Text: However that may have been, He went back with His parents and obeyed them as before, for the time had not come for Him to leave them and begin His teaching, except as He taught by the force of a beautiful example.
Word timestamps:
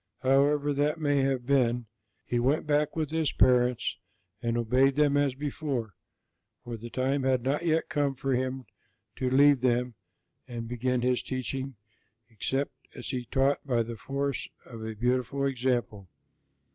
However 0.23 0.73
that 0.73 0.99
may 0.99 1.17
have 1.17 1.45
been, 1.45 1.85
He 2.25 2.39
went 2.39 2.65
back 2.65 2.95
with 2.95 3.11
His 3.11 3.31
parents 3.31 3.97
and 4.41 4.57
obeyed 4.57 4.95
them 4.95 5.15
as 5.15 5.35
before, 5.35 5.93
for 6.63 6.75
the 6.75 6.89
time 6.89 7.21
had 7.21 7.43
not 7.43 7.61
come 7.87 8.15
for 8.15 8.33
Him 8.33 8.65
to 9.17 9.29
leave 9.29 9.61
them 9.61 9.93
and 10.47 10.67
begin 10.67 11.03
His 11.03 11.21
teaching, 11.21 11.75
except 12.31 12.71
as 12.95 13.09
He 13.09 13.25
taught 13.25 13.63
by 13.63 13.83
the 13.83 13.95
force 13.95 14.49
of 14.65 14.83
a 14.83 14.95
beautiful 14.95 15.45
example. 15.45 16.09